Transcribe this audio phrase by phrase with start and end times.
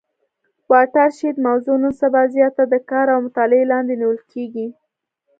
[0.71, 4.67] واټر شید موضوع نن سبا زیاته د کار او مطالعې لاندي نیول کیږي.